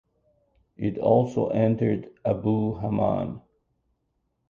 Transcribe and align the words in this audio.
It 0.77 0.97
also 0.97 1.49
entered 1.49 2.09
Abu 2.25 2.73
Hamam. 2.79 3.43